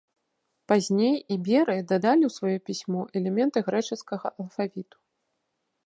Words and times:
Пазней 0.71 1.15
іберы 1.35 1.75
дадалі 1.93 2.23
ў 2.29 2.33
сваё 2.39 2.57
пісьмо 2.71 3.01
элементы 3.21 3.57
грэчаскага 3.71 4.27
алфавіту. 4.39 4.97